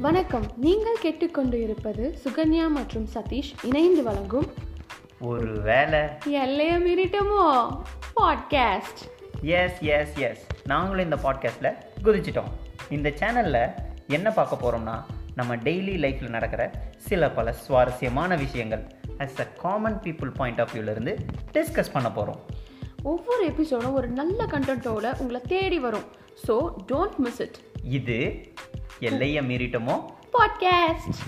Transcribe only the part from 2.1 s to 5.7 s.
சுகன்யா மற்றும் சதீஷ் இணைந்து வழங்கும் ஒரு